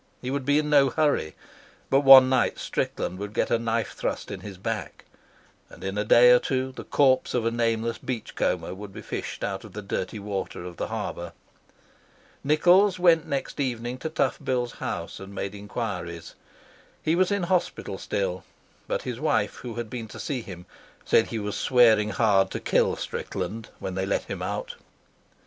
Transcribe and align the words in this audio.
He 0.19 0.31
would 0.31 0.45
be 0.45 0.57
in 0.57 0.67
no 0.71 0.89
hurry, 0.89 1.35
but 1.91 1.99
one 1.99 2.27
night 2.27 2.57
Strickland 2.57 3.19
would 3.19 3.35
get 3.35 3.51
a 3.51 3.59
knife 3.59 3.91
thrust 3.93 4.31
in 4.31 4.39
his 4.39 4.57
back, 4.57 5.05
and 5.69 5.83
in 5.83 5.95
a 5.95 6.03
day 6.03 6.31
or 6.31 6.39
two 6.39 6.71
the 6.71 6.83
corpse 6.83 7.35
of 7.35 7.45
a 7.45 7.51
nameless 7.51 7.99
beach 7.99 8.33
comber 8.33 8.73
would 8.73 8.91
be 8.91 9.03
fished 9.03 9.43
out 9.43 9.63
of 9.63 9.73
the 9.73 9.81
dirty 9.83 10.17
water 10.17 10.65
of 10.65 10.77
the 10.77 10.87
harbour. 10.87 11.33
Nichols 12.43 12.97
went 12.97 13.27
next 13.27 13.59
evening 13.59 13.99
to 13.99 14.09
Tough 14.09 14.39
Bill's 14.43 14.71
house 14.81 15.19
and 15.19 15.35
made 15.35 15.53
enquiries. 15.53 16.33
He 17.03 17.15
was 17.15 17.31
in 17.31 17.43
hospital 17.43 17.99
still, 17.99 18.43
but 18.87 19.03
his 19.03 19.19
wife, 19.19 19.57
who 19.57 19.75
had 19.75 19.87
been 19.91 20.07
to 20.07 20.19
see 20.19 20.41
him, 20.41 20.65
said 21.05 21.27
he 21.27 21.37
was 21.37 21.55
swearing 21.55 22.09
hard 22.09 22.49
to 22.49 22.59
kill 22.59 22.95
Strickland 22.95 23.69
when 23.77 23.93
they 23.93 24.07
let 24.07 24.23
him 24.23 24.41
out. 24.41 24.77